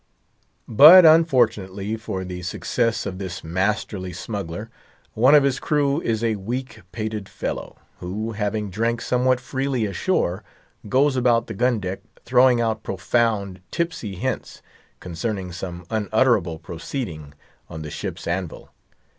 [0.67, 4.71] But, unfortunately for the success of this masterly smuggler,
[5.13, 10.43] one of his crew is a weak pated fellow, who, having drank somewhat freely ashore,
[10.89, 14.63] goes about the gun deck throwing out profound, tipsy hints
[14.99, 17.35] concerning some unutterable proceeding
[17.69, 18.71] on the ship's anvil.